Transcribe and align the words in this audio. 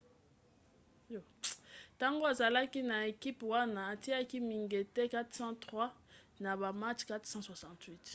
ntango 1.97 2.23
azalaki 2.33 2.79
na 2.89 2.97
ekipe 3.11 3.43
wana 3.53 3.79
atiaki 3.93 4.37
mingete 4.49 5.01
403 5.13 5.87
na 6.43 6.51
ba 6.59 6.69
match 6.81 7.01
468 7.09 8.09